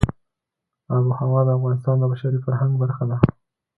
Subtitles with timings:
[0.95, 3.17] آب وهوا د افغانستان د بشري فرهنګ برخه ده.